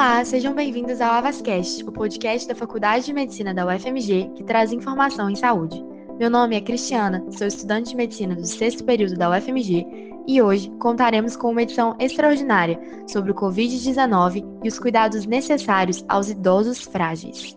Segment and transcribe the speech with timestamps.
[0.00, 4.72] Olá, sejam bem-vindos ao Avascast, o podcast da Faculdade de Medicina da UFMG que traz
[4.72, 5.78] informação em saúde.
[6.18, 9.86] Meu nome é Cristiana, sou estudante de medicina do sexto período da UFMG
[10.26, 16.30] e hoje contaremos com uma edição extraordinária sobre o Covid-19 e os cuidados necessários aos
[16.30, 17.54] idosos frágeis.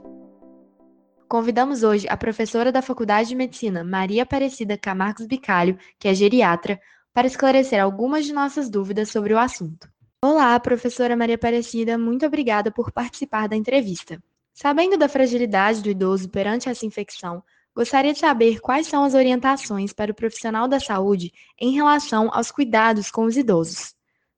[1.29, 6.77] Convidamos hoje a professora da Faculdade de Medicina, Maria Aparecida Camargos Bicalho, que é geriatra,
[7.13, 9.92] para esclarecer algumas de nossas dúvidas sobre o assunto.
[10.25, 14.23] Olá, professora Maria Aparecida, muito obrigada por participar da entrevista.
[14.53, 17.43] Sabendo da fragilidade do idoso perante essa infecção,
[17.75, 22.51] gostaria de saber quais são as orientações para o profissional da saúde em relação aos
[22.51, 23.93] cuidados com os idosos.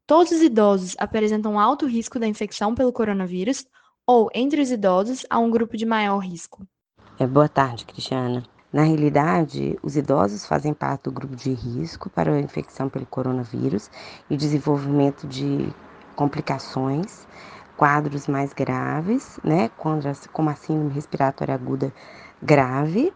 [0.08, 3.64] Todos os idosos apresentam alto risco da infecção pelo coronavírus
[4.08, 6.68] ou, entre os idosos, há um grupo de maior risco?
[7.20, 8.44] É, boa tarde, Cristiana.
[8.76, 13.90] Na realidade, os idosos fazem parte do grupo de risco para a infecção pelo coronavírus
[14.30, 15.74] e desenvolvimento de
[16.14, 17.26] complicações,
[17.78, 19.70] quadros mais graves, né,
[20.34, 21.94] como a síndrome respiratória aguda
[22.42, 23.14] grave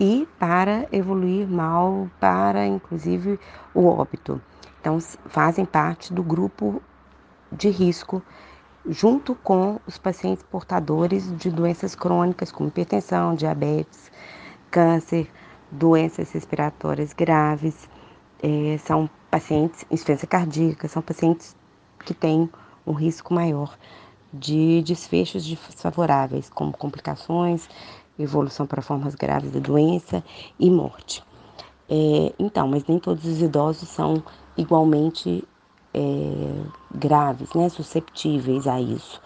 [0.00, 3.38] e para evoluir mal para inclusive
[3.74, 4.40] o óbito.
[4.80, 6.82] Então, fazem parte do grupo
[7.52, 8.24] de risco
[8.88, 14.10] junto com os pacientes portadores de doenças crônicas como hipertensão, diabetes,
[14.72, 15.30] câncer,
[15.70, 17.88] doenças respiratórias graves,
[18.42, 21.54] é, são pacientes, insuficiência cardíaca, são pacientes
[22.04, 22.50] que têm
[22.86, 23.76] um risco maior
[24.32, 27.68] de desfechos desfavoráveis, como complicações,
[28.18, 30.24] evolução para formas graves da doença
[30.58, 31.22] e morte.
[31.88, 34.22] É, então, mas nem todos os idosos são
[34.56, 35.44] igualmente
[35.92, 36.00] é,
[36.94, 39.20] graves, né, susceptíveis a isso.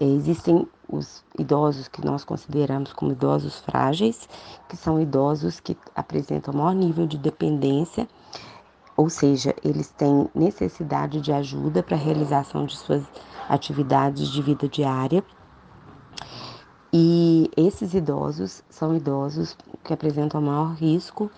[0.00, 4.28] É, existem os idosos que nós consideramos como idosos frágeis,
[4.68, 8.08] que são idosos que apresentam maior nível de dependência,
[8.96, 13.02] ou seja, eles têm necessidade de ajuda para a realização de suas
[13.48, 15.24] atividades de vida diária.
[16.92, 21.30] E esses idosos são idosos que apresentam maior risco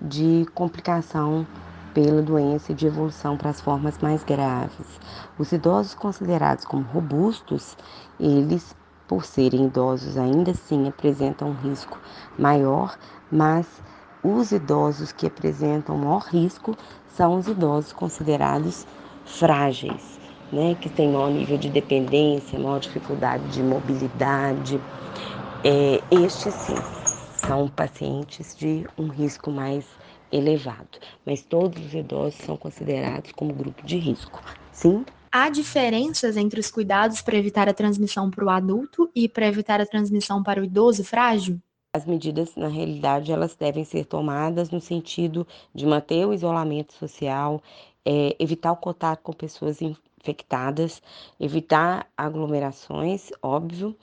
[0.00, 1.46] de complicação
[1.92, 4.98] pela doença e de evolução para as formas mais graves.
[5.38, 7.76] Os idosos considerados como robustos,
[8.18, 8.74] eles
[9.06, 12.00] por serem idosos, ainda assim apresentam um risco
[12.36, 12.96] maior,
[13.30, 13.82] mas
[14.22, 16.76] os idosos que apresentam maior risco
[17.06, 18.86] são os idosos considerados
[19.22, 20.18] frágeis,
[20.50, 24.82] né, que têm maior nível de dependência, maior dificuldade de mobilidade.
[25.62, 26.82] É, estes sim
[27.30, 29.98] são pacientes de um risco mais
[30.30, 34.42] elevado, mas todos os idosos são considerados como grupo de risco.
[34.70, 35.04] Sim,
[35.36, 39.80] Há diferenças entre os cuidados para evitar a transmissão para o adulto e para evitar
[39.80, 41.60] a transmissão para o idoso frágil?
[41.92, 47.60] As medidas, na realidade, elas devem ser tomadas no sentido de manter o isolamento social,
[48.04, 51.02] é, evitar o contato com pessoas infectadas,
[51.40, 53.96] evitar aglomerações, óbvio,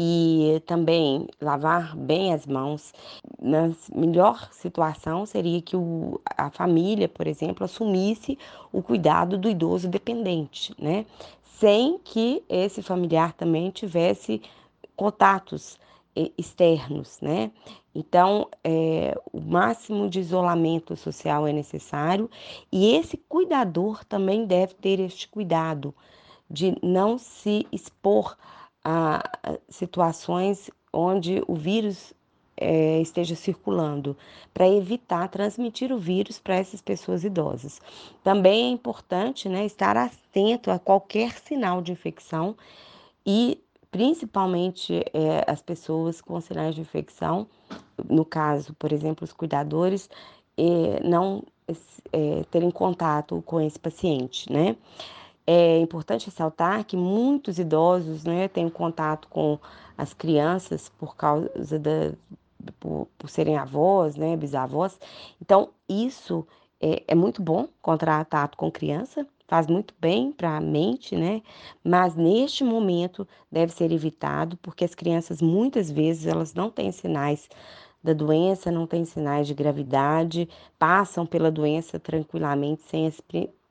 [0.00, 2.94] e também lavar bem as mãos.
[3.42, 8.38] Na melhor situação seria que o, a família, por exemplo, assumisse
[8.72, 11.04] o cuidado do idoso dependente, né?
[11.42, 14.40] Sem que esse familiar também tivesse
[14.94, 15.76] contatos
[16.36, 17.50] externos, né?
[17.92, 22.30] Então, é, o máximo de isolamento social é necessário
[22.70, 25.92] e esse cuidador também deve ter este cuidado
[26.48, 28.36] de não se expor
[28.90, 29.22] a
[29.68, 32.14] situações onde o vírus
[32.56, 34.16] é, esteja circulando,
[34.54, 37.82] para evitar transmitir o vírus para essas pessoas idosas.
[38.24, 42.56] Também é importante né, estar atento a qualquer sinal de infecção
[43.26, 47.46] e principalmente é, as pessoas com sinais de infecção,
[48.08, 50.08] no caso, por exemplo, os cuidadores,
[50.56, 51.44] é, não
[52.10, 54.76] é, terem contato com esse paciente, né?
[55.50, 59.58] É importante ressaltar que muitos idosos né, têm contato com
[59.96, 62.12] as crianças por causa da,
[62.78, 65.00] por, por serem avós, né, bisavós.
[65.40, 66.46] Então, isso
[66.78, 71.40] é, é muito bom contato com criança, faz muito bem para a mente, né?
[71.82, 77.48] Mas neste momento deve ser evitado, porque as crianças muitas vezes elas não têm sinais
[78.02, 80.46] da doença, não têm sinais de gravidade,
[80.78, 83.10] passam pela doença tranquilamente sem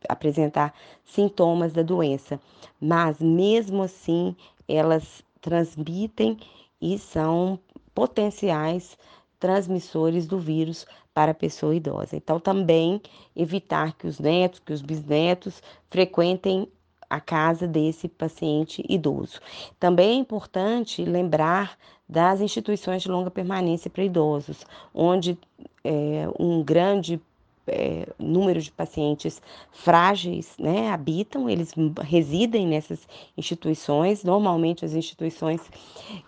[0.08, 0.74] apresentar
[1.04, 2.40] sintomas da doença,
[2.80, 4.36] mas mesmo assim
[4.68, 6.38] elas transmitem
[6.82, 7.60] e são
[7.94, 8.98] potenciais
[9.40, 12.16] transmissores do vírus para a pessoa idosa.
[12.16, 13.02] Então, também
[13.36, 16.68] evitar que os netos, que os bisnetos frequentem
[17.10, 19.40] a casa desse paciente idoso.
[19.80, 21.78] Também é importante lembrar
[22.08, 25.38] das instituições de longa permanência para idosos, onde
[25.84, 27.20] é, um grande
[27.68, 29.42] é, número de pacientes
[29.72, 34.24] frágeis né, habitam, eles residem nessas instituições.
[34.24, 35.62] Normalmente as instituições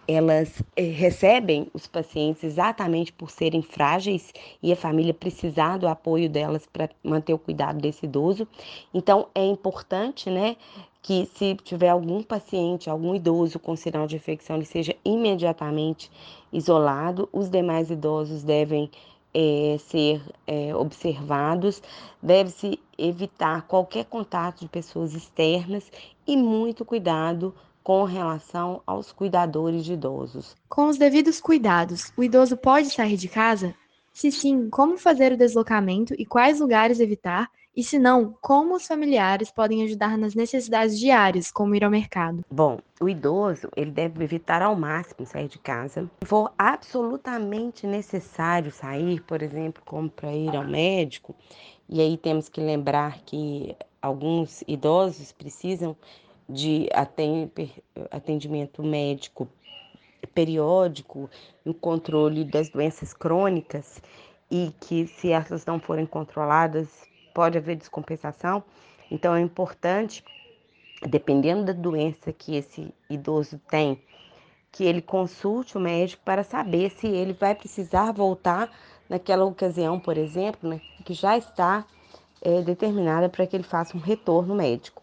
[0.08, 6.30] elas é, recebem os pacientes exatamente por serem frágeis e a família precisar do apoio
[6.30, 8.48] delas para manter o cuidado desse idoso.
[8.94, 10.56] Então é importante, né,
[11.02, 16.12] que se tiver algum paciente, algum idoso com sinal de infecção, ele seja imediatamente
[16.52, 17.30] isolado.
[17.32, 18.90] Os demais idosos devem
[19.34, 21.82] é, ser é, observados,
[22.22, 25.92] deve-se evitar qualquer contato de pessoas externas
[26.26, 27.54] e muito cuidado
[27.84, 30.56] com relação aos cuidadores de idosos.
[30.68, 33.74] Com os devidos cuidados, o idoso pode sair de casa?
[34.14, 37.50] Se sim, como fazer o deslocamento e quais lugares evitar?
[37.80, 42.44] E se não, como os familiares podem ajudar nas necessidades diárias, como ir ao mercado?
[42.52, 46.12] Bom, o idoso ele deve evitar ao máximo sair de casa.
[46.22, 51.34] Se for absolutamente necessário sair, por exemplo, como para ir ao médico,
[51.88, 55.96] e aí temos que lembrar que alguns idosos precisam
[56.50, 56.90] de
[58.12, 59.48] atendimento médico
[60.36, 61.30] periódico,
[61.66, 64.02] o controle das doenças crônicas
[64.52, 67.08] e que se essas não forem controladas
[67.40, 68.62] pode haver descompensação.
[69.10, 70.26] Então é importante,
[71.08, 73.98] dependendo da doença que esse idoso tem,
[74.70, 78.70] que ele consulte o médico para saber se ele vai precisar voltar
[79.08, 81.86] naquela ocasião, por exemplo, né, que já está
[82.42, 85.02] é, determinada para que ele faça um retorno médico.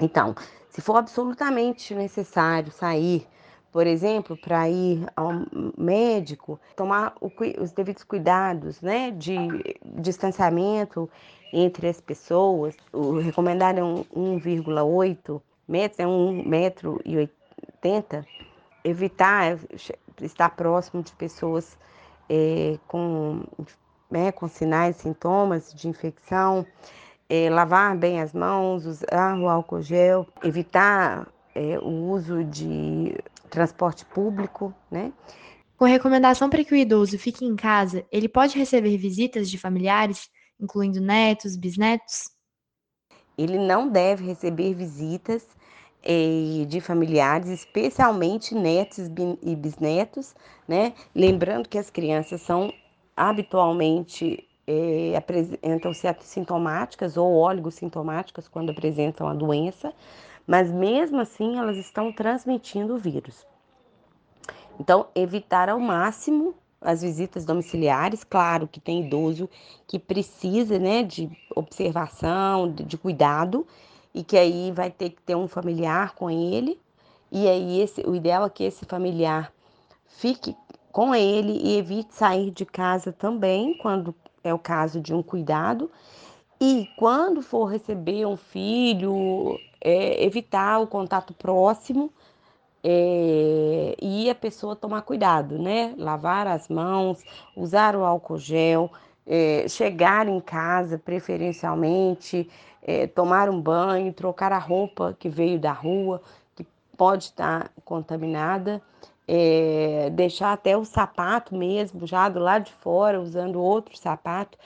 [0.00, 0.36] Então,
[0.70, 3.26] se for absolutamente necessário sair
[3.72, 5.30] por exemplo, para ir ao
[5.76, 9.34] médico, tomar o, os devidos cuidados, né, de
[9.82, 11.08] distanciamento
[11.52, 12.76] entre as pessoas.
[12.92, 18.26] O recomendado é um 1,8 metros, é um metro e 80.
[18.84, 19.58] Evitar
[20.20, 21.78] estar próximo de pessoas
[22.28, 23.42] é, com,
[24.10, 26.66] né, com sinais, sintomas de infecção.
[27.26, 33.16] É, lavar bem as mãos, usar o álcool gel, evitar é, o uso de
[33.52, 35.12] transporte público, né?
[35.76, 40.28] Com recomendação para que o idoso fique em casa, ele pode receber visitas de familiares,
[40.58, 42.30] incluindo netos, bisnetos?
[43.36, 45.46] Ele não deve receber visitas
[46.02, 49.08] eh, de familiares, especialmente netos
[49.42, 50.34] e bisnetos,
[50.66, 50.94] né?
[51.14, 52.72] Lembrando que as crianças são
[53.16, 59.92] habitualmente eh, apresentam certas sintomáticas ou oligossintomáticas quando apresentam a doença,
[60.46, 63.46] mas mesmo assim elas estão transmitindo o vírus.
[64.78, 69.48] Então, evitar ao máximo as visitas domiciliares, claro que tem idoso
[69.86, 73.66] que precisa, né, de observação, de, cuidado,
[74.12, 76.78] e que aí vai ter que ter um familiar com ele,
[77.30, 79.52] e aí esse, o ideal é que esse familiar
[80.06, 80.56] fique
[80.90, 85.90] com ele e evite sair de casa também, quando é o caso de um cuidado,
[86.60, 92.12] e quando for receber um filho, é, evitar o contato próximo
[92.84, 95.94] é, e a pessoa tomar cuidado, né?
[95.96, 97.22] Lavar as mãos,
[97.56, 98.90] usar o álcool gel,
[99.26, 102.48] é, chegar em casa preferencialmente,
[102.82, 106.20] é, tomar um banho, trocar a roupa que veio da rua,
[106.56, 108.82] que pode estar contaminada,
[109.26, 114.58] é, deixar até o sapato mesmo já do lado de fora, usando outro sapato,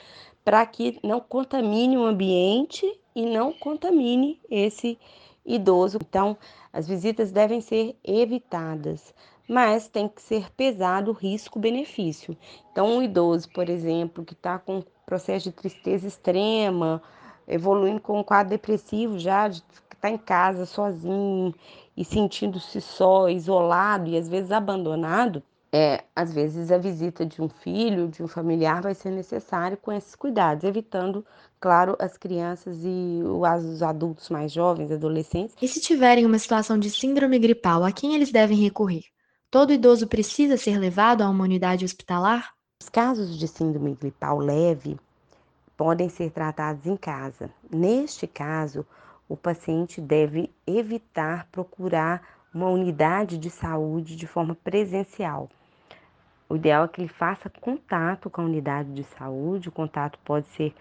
[0.45, 2.87] para que não contamine o ambiente
[3.17, 4.99] e não contamine esse
[5.45, 5.99] idoso.
[6.07, 6.37] Então,
[6.71, 9.15] as visitas devem ser evitadas,
[9.49, 12.37] mas tem que ser pesado o risco-benefício.
[12.71, 17.03] Então, um idoso, por exemplo, que está com processo de tristeza extrema,
[17.49, 21.55] evoluindo com um quadro depressivo já, de estar tá em casa sozinho
[21.97, 25.43] e sentindo-se só, isolado e às vezes abandonado,
[25.73, 29.93] é, às vezes a visita de um filho, de um familiar vai ser necessário com
[29.93, 31.25] esses cuidados, evitando,
[31.61, 35.55] claro, as crianças e os adultos mais jovens, adolescentes.
[35.61, 39.05] E se tiverem uma situação de síndrome gripal, a quem eles devem recorrer?
[39.51, 42.53] Todo idoso precisa ser levado a uma unidade hospitalar?
[42.83, 44.99] Os casos de síndrome gripal leve
[45.77, 47.51] podem ser tratados em casa.
[47.71, 48.87] Neste caso,
[49.29, 55.49] o paciente deve evitar procurar uma unidade de saúde de forma presencial
[56.49, 60.47] o ideal é que ele faça contato com a unidade de saúde, o contato pode
[60.51, 60.73] ser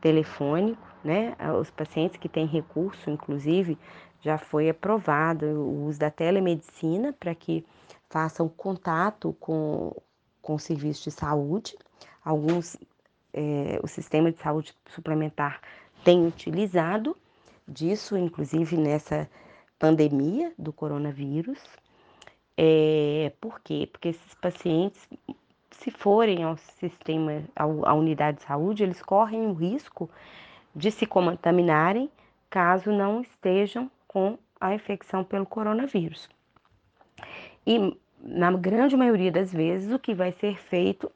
[0.00, 1.36] telefônico, né?
[1.60, 3.76] Os pacientes que têm recurso, inclusive,
[4.22, 7.64] já foi aprovado o uso da telemedicina para que
[8.08, 9.94] façam contato com,
[10.40, 11.76] com o serviço de saúde.
[12.24, 12.78] Alguns,
[13.32, 15.60] é, o sistema de saúde suplementar
[16.02, 17.14] tem utilizado
[17.68, 19.28] disso, inclusive nessa
[19.80, 21.58] pandemia do coronavírus.
[22.56, 23.88] É, por quê?
[23.90, 25.08] Porque esses pacientes
[25.70, 30.10] se forem ao sistema, à unidade de saúde, eles correm o risco
[30.76, 32.10] de se contaminarem
[32.50, 36.28] caso não estejam com a infecção pelo coronavírus.
[37.66, 41.10] E na grande maioria das vezes, o que vai ser feito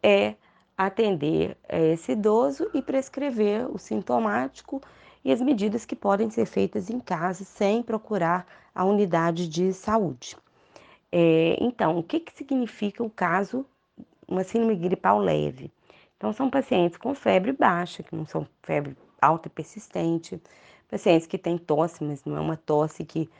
[0.00, 0.34] é
[0.78, 4.80] atender esse idoso e prescrever o sintomático
[5.24, 10.36] e as medidas que podem ser feitas em casa sem procurar a unidade de saúde.
[11.10, 13.64] É, então, o que, que significa o caso,
[14.28, 15.70] uma síndrome gripal leve?
[16.16, 20.40] Então, são pacientes com febre baixa, que não são febre alta e persistente,
[20.90, 23.30] pacientes que têm tosse, mas não é uma tosse que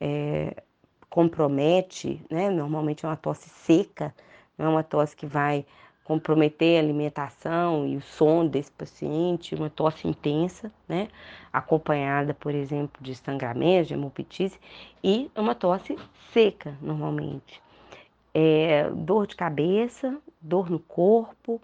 [0.00, 0.62] é,
[1.10, 2.50] compromete, né?
[2.50, 4.14] Normalmente é uma tosse seca,
[4.56, 5.66] não é uma tosse que vai
[6.04, 11.08] comprometer a alimentação e o sono desse paciente, uma tosse intensa, né?
[11.50, 14.60] Acompanhada, por exemplo, de sangramento, de hemoptise,
[15.02, 15.96] e uma tosse
[16.32, 17.62] seca, normalmente.
[18.34, 21.60] É, dor de cabeça, dor no corpo,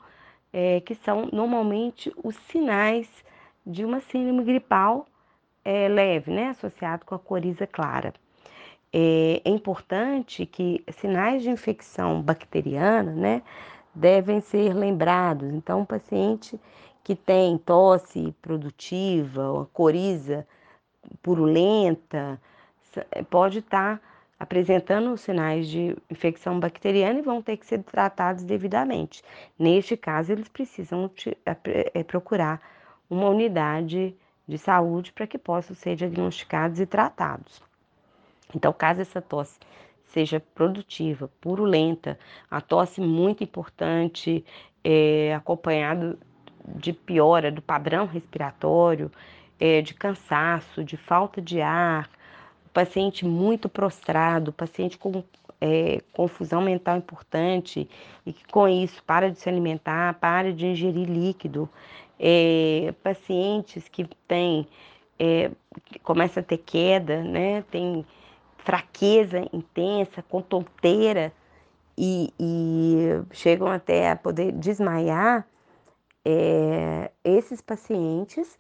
[0.52, 3.09] é, que são normalmente os sinais
[3.66, 5.06] de uma síndrome gripal
[5.62, 6.49] é, leve, né?
[6.49, 8.14] Associado com a coriza clara.
[8.92, 13.42] É, é importante que sinais de infecção bacteriana, né?
[13.94, 15.52] Devem ser lembrados.
[15.52, 16.59] Então, um paciente
[17.02, 20.47] que tem tosse produtiva, coriza
[21.23, 22.40] purulenta,
[23.28, 24.00] pode estar
[24.38, 29.23] apresentando sinais de infecção bacteriana e vão ter que ser tratados devidamente.
[29.59, 31.11] Neste caso, eles precisam
[31.44, 32.61] é, procurar
[33.09, 34.16] uma unidade
[34.49, 37.62] de saúde para que possam ser diagnosticados e tratados.
[38.54, 39.59] Então, caso essa tosse
[40.12, 42.19] seja produtiva, purulenta,
[42.50, 44.45] a tosse muito importante,
[44.83, 46.19] é, acompanhado
[46.67, 49.11] de piora do padrão respiratório,
[49.59, 52.09] é, de cansaço, de falta de ar,
[52.73, 55.25] paciente muito prostrado, paciente com
[55.61, 57.88] é, confusão mental importante
[58.25, 61.69] e que com isso para de se alimentar, para de ingerir líquido,
[62.19, 64.67] é, pacientes que têm,
[65.19, 65.50] é,
[66.02, 68.07] começa a ter queda, né, tem
[68.64, 71.33] fraqueza intensa, com tonteira
[71.97, 75.47] e, e chegam até a poder desmaiar,
[76.25, 78.57] é, esses pacientes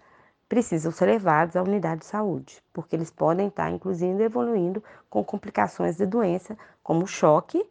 [0.48, 5.96] precisam ser levados à unidade de saúde, porque eles podem estar, inclusive, evoluindo com complicações
[5.96, 7.64] da doença, como choque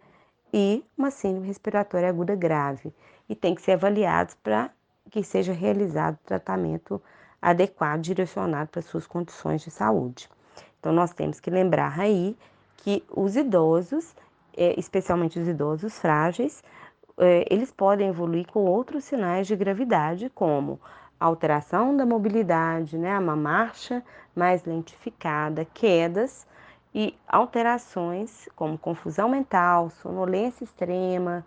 [0.54, 2.94] e uma síndrome respiratória aguda grave,
[3.28, 4.72] e tem que ser avaliados para
[5.12, 7.02] que seja realizado tratamento
[7.42, 10.30] adequado, direcionado para suas condições de saúde.
[10.80, 12.38] Então, nós temos que lembrar aí
[12.78, 14.16] que os idosos,
[14.56, 16.64] é, especialmente os idosos frágeis,
[17.18, 20.80] é, eles podem evoluir com outros sinais de gravidade, como
[21.20, 24.02] alteração da mobilidade, né, uma marcha
[24.34, 26.48] mais lentificada, quedas
[26.96, 31.46] e alterações como confusão mental, sonolência extrema,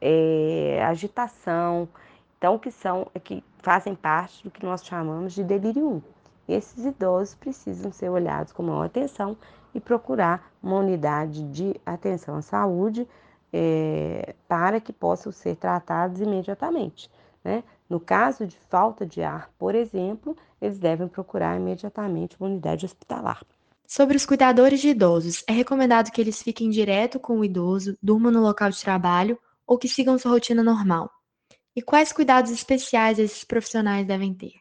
[0.00, 1.88] é, agitação,
[2.36, 6.19] então que são que fazem parte do que nós chamamos de delírio 1
[6.52, 9.36] esses idosos precisam ser olhados com maior atenção
[9.74, 13.06] e procurar uma unidade de atenção à saúde
[13.52, 17.10] é, para que possam ser tratados imediatamente.
[17.42, 17.64] Né?
[17.88, 23.42] No caso de falta de ar, por exemplo, eles devem procurar imediatamente uma unidade hospitalar.
[23.86, 28.30] Sobre os cuidadores de idosos, é recomendado que eles fiquem direto com o idoso, durmam
[28.30, 31.10] no local de trabalho ou que sigam sua rotina normal.
[31.74, 34.52] E quais cuidados especiais esses profissionais devem ter?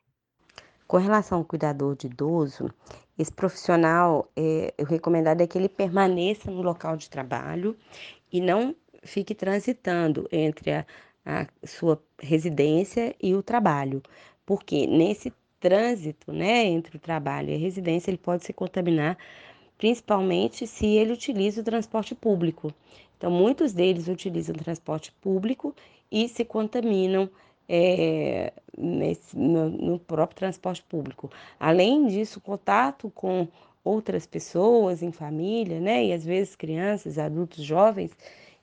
[0.90, 2.68] Com relação ao cuidador de idoso,
[3.16, 7.78] esse profissional, é, o recomendado é que ele permaneça no local de trabalho
[8.34, 10.86] e não fique transitando entre a,
[11.24, 14.02] a sua residência e o trabalho,
[14.44, 19.16] porque nesse trânsito, né, entre o trabalho e a residência, ele pode se contaminar,
[19.78, 22.74] principalmente se ele utiliza o transporte público.
[23.16, 25.76] Então, muitos deles utilizam transporte público
[26.12, 27.30] e se contaminam
[27.70, 31.30] é, nesse, no, no próprio transporte público.
[31.60, 33.48] Além disso, contato com
[33.84, 36.06] outras pessoas em família, né?
[36.06, 38.12] E às vezes crianças, adultos, jovens,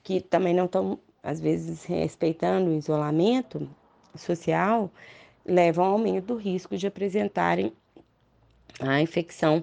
[0.02, 3.68] que também não estão, às vezes, respeitando o isolamento
[4.16, 4.90] social,
[5.44, 7.72] levam ao aumento do risco de apresentarem
[8.80, 9.62] a infecção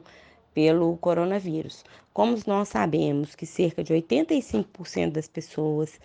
[0.54, 1.84] pelo coronavírus.
[2.14, 6.00] Como nós sabemos que cerca de 85% das pessoas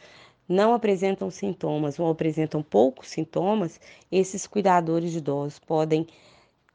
[0.49, 3.79] não apresentam sintomas ou apresentam poucos sintomas,
[4.11, 6.07] esses cuidadores de idosos podem,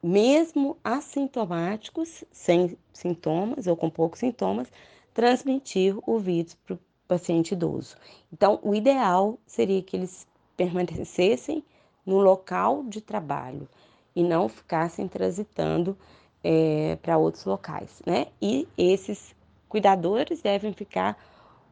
[0.02, 4.68] mesmo assintomáticos, sem sintomas ou com poucos sintomas,
[5.14, 7.96] transmitir o vírus para o paciente idoso.
[8.32, 11.64] Então, o ideal seria que eles permanecessem
[12.06, 13.68] no local de trabalho
[14.16, 15.98] e não ficassem transitando
[16.44, 18.28] é, para outros locais, né?
[18.42, 19.34] E esses
[19.68, 21.18] cuidadores devem ficar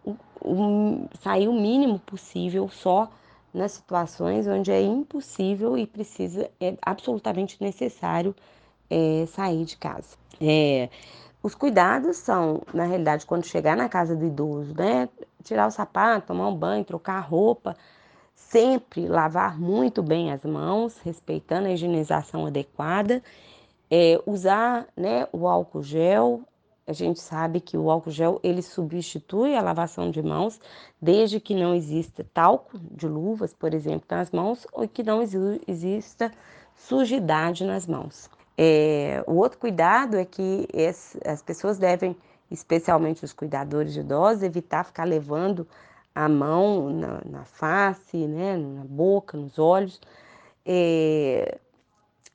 [0.05, 3.09] o, o, sair o mínimo possível só
[3.53, 8.35] nas situações onde é impossível e precisa, é absolutamente necessário
[8.89, 10.17] é, sair de casa.
[10.39, 10.89] É,
[11.43, 15.09] os cuidados são, na realidade, quando chegar na casa do idoso, né?
[15.43, 17.75] Tirar o sapato, tomar um banho, trocar a roupa,
[18.35, 23.23] sempre lavar muito bem as mãos, respeitando a higienização adequada,
[23.89, 26.41] é, usar né, o álcool gel.
[26.91, 30.59] A gente sabe que o álcool gel ele substitui a lavação de mãos,
[31.01, 36.29] desde que não exista talco de luvas, por exemplo, nas mãos, ou que não exista
[36.75, 38.29] sujidade nas mãos.
[38.57, 40.67] É, o outro cuidado é que
[41.25, 42.13] as pessoas devem,
[42.51, 45.65] especialmente os cuidadores de idosos, evitar ficar levando
[46.13, 50.01] a mão na, na face, né, na boca, nos olhos.
[50.65, 51.57] É,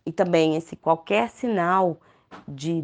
[0.06, 1.98] e também esse qualquer sinal
[2.48, 2.82] de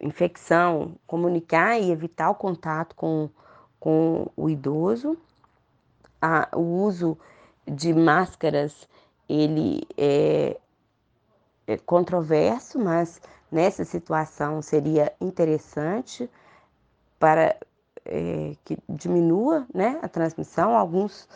[0.00, 3.28] infecção, comunicar e evitar o contato com,
[3.78, 5.16] com o idoso.
[6.20, 7.16] A, o uso
[7.66, 8.88] de máscaras,
[9.28, 10.58] ele é,
[11.66, 16.28] é controverso, mas nessa situação seria interessante
[17.18, 17.56] para
[18.04, 20.76] é, que diminua né, a transmissão.
[20.76, 21.28] Alguns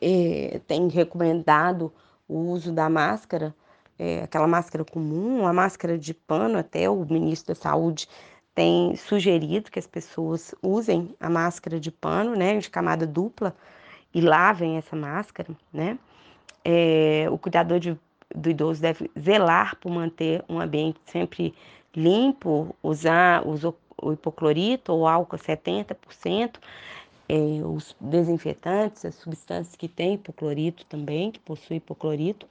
[0.00, 1.92] é, têm recomendado
[2.28, 3.54] o uso da máscara,
[4.00, 8.08] é, aquela máscara comum, a máscara de pano, até o ministro da Saúde
[8.54, 13.54] tem sugerido que as pessoas usem a máscara de pano, né, de camada dupla,
[14.14, 15.98] e lavem essa máscara, né?
[16.64, 17.96] É, o cuidador de
[18.34, 21.52] do idoso deve zelar por manter um ambiente sempre
[21.94, 26.58] limpo, usar o hipoclorito ou álcool 70%,
[27.28, 32.46] é, os desinfetantes, as substâncias que têm hipoclorito também, que possui hipoclorito,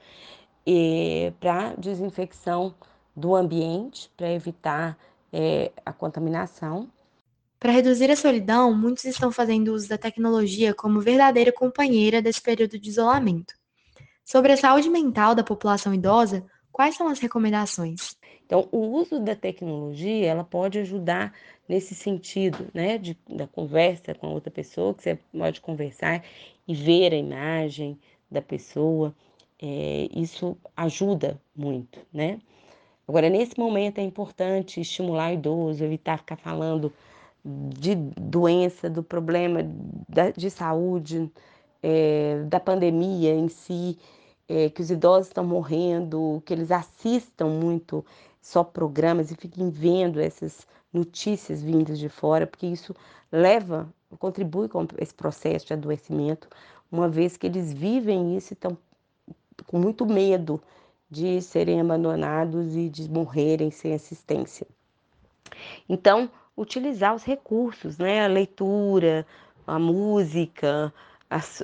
[1.38, 2.74] para desinfecção
[3.14, 4.98] do ambiente, para evitar
[5.32, 6.88] é, a contaminação.
[7.58, 12.78] Para reduzir a solidão, muitos estão fazendo uso da tecnologia como verdadeira companheira desse período
[12.78, 13.54] de isolamento.
[14.24, 18.16] Sobre a saúde mental da população idosa, quais são as recomendações?
[18.46, 21.34] Então, o uso da tecnologia, ela pode ajudar
[21.68, 26.24] nesse sentido, né, de, da conversa com outra pessoa, que você pode conversar
[26.66, 27.98] e ver a imagem
[28.30, 29.14] da pessoa,
[29.60, 32.40] é, isso ajuda muito, né?
[33.06, 36.92] Agora, nesse momento é importante estimular o idoso, evitar ficar falando
[37.44, 39.60] de doença, do problema
[40.36, 41.30] de saúde,
[41.82, 43.98] é, da pandemia em si,
[44.48, 48.04] é, que os idosos estão morrendo, que eles assistam muito
[48.40, 52.94] só programas e fiquem vendo essas notícias vindas de fora, porque isso
[53.30, 56.48] leva, contribui com esse processo de adoecimento,
[56.90, 58.76] uma vez que eles vivem isso e estão
[59.66, 60.60] com muito medo
[61.10, 64.66] de serem abandonados e de morrerem sem assistência.
[65.88, 68.24] Então, utilizar os recursos, né?
[68.24, 69.26] A leitura,
[69.66, 70.92] a música,
[71.28, 71.62] as,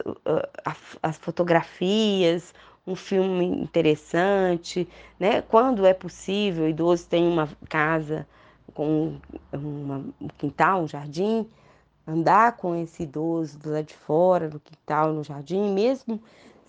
[1.03, 2.53] as fotografias,
[2.87, 5.43] um filme interessante, né?
[5.43, 8.27] Quando é possível, o idoso tem uma casa
[8.75, 9.19] com
[9.53, 11.49] uma, um quintal, um jardim,
[12.07, 16.23] andar com esse idoso do lado de fora, do quintal, no jardim, mesmo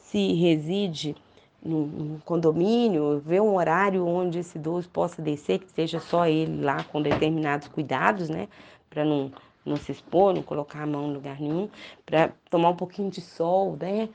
[0.10, 1.16] se reside
[1.64, 6.84] num condomínio, ver um horário onde esse idoso possa descer, que seja só ele lá
[6.84, 8.48] com determinados cuidados, né?
[8.90, 9.32] Para não,
[9.66, 11.70] não se expor, não colocar a mão em lugar nenhum,
[12.06, 14.08] para tomar um pouquinho de sol, né?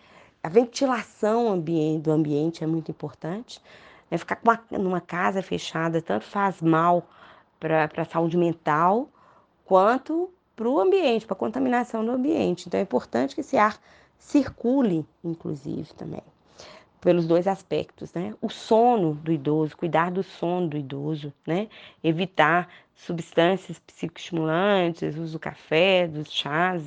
[0.43, 3.61] A ventilação do ambiente é muito importante.
[4.11, 4.19] Né?
[4.19, 7.07] Ficar uma, numa casa fechada tanto faz mal
[7.61, 9.09] para a saúde mental
[9.65, 12.67] quanto para o ambiente, para a contaminação do ambiente.
[12.67, 13.79] Então é importante que esse ar
[14.23, 16.23] circule, inclusive, também,
[17.01, 18.35] pelos dois aspectos, né?
[18.41, 21.69] O sono do idoso, cuidar do sono do idoso, né?
[22.03, 26.83] Evitar substâncias psicoestimulantes, uso do café, dos chás,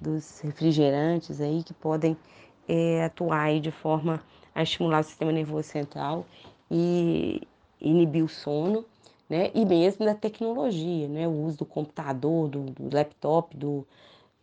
[0.00, 2.16] dos refrigerantes aí que podem
[2.68, 4.22] é, atuar de forma
[4.54, 6.24] a estimular o sistema nervoso central
[6.70, 7.42] e
[7.80, 8.84] inibir o sono,
[9.28, 9.50] né?
[9.52, 11.26] E mesmo da tecnologia, né?
[11.26, 13.86] O uso do computador, do, do laptop, do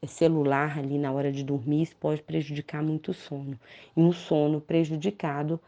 [0.08, 3.60] celular ali na hora de dormir, isso pode prejudicar muito o sono.
[3.96, 5.60] E um sono prejudicado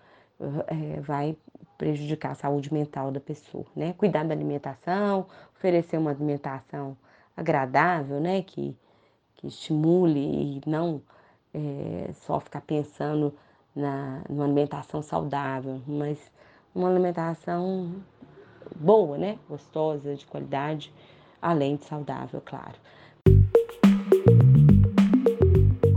[0.68, 1.36] é, vai
[1.78, 3.94] prejudicar a saúde mental da pessoa, né?
[3.98, 6.98] Cuidar da alimentação, oferecer uma alimentação
[7.36, 8.42] agradável, né?
[8.42, 8.76] Que,
[9.36, 11.02] que estimule e não
[11.54, 13.34] é, só ficar pensando
[13.76, 16.20] na, numa alimentação saudável, mas
[16.74, 17.96] uma alimentação
[18.76, 19.38] boa, né?
[19.50, 20.94] Gostosa, de qualidade,
[21.42, 22.76] além de saudável, claro.